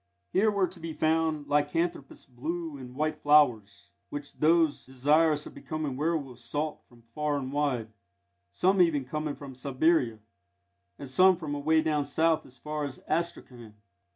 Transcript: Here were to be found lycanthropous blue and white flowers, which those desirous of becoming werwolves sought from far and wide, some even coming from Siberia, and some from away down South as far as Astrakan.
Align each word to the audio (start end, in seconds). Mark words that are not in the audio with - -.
Here 0.33 0.49
were 0.49 0.65
to 0.65 0.79
be 0.79 0.93
found 0.93 1.45
lycanthropous 1.45 2.25
blue 2.27 2.75
and 2.75 2.95
white 2.95 3.19
flowers, 3.19 3.91
which 4.09 4.33
those 4.33 4.83
desirous 4.83 5.45
of 5.45 5.53
becoming 5.53 5.95
werwolves 5.95 6.43
sought 6.43 6.83
from 6.89 7.03
far 7.03 7.37
and 7.37 7.53
wide, 7.53 7.89
some 8.51 8.81
even 8.81 9.05
coming 9.05 9.35
from 9.35 9.53
Siberia, 9.53 10.17
and 10.97 11.07
some 11.07 11.37
from 11.37 11.53
away 11.53 11.83
down 11.83 12.05
South 12.05 12.47
as 12.47 12.57
far 12.57 12.83
as 12.83 12.97
Astrakan. 13.07 13.75